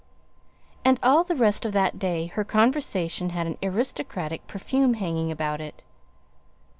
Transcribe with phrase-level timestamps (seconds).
[0.83, 5.61] And all the rest of that day her conversation had an aristocratic perfume hanging about
[5.61, 5.83] it.